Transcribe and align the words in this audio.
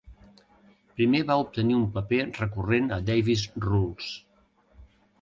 Primer 0.99 1.21
va 1.33 1.35
obtenir 1.43 1.77
un 1.81 1.85
paper 1.99 2.21
recurrent 2.41 2.93
a 2.99 3.01
"Davis 3.13 3.47
Rules". 3.71 4.13